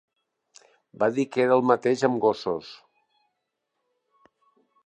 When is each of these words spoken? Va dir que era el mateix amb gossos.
Va 1.03 1.09
dir 1.17 1.25
que 1.35 1.43
era 1.43 1.59
el 1.61 1.67
mateix 1.71 2.05
amb 2.09 2.19
gossos. 2.25 2.73